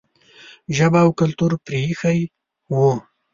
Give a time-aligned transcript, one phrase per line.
[0.75, 2.19] ژبه او کلتور پرې ایښی
[2.77, 2.79] و.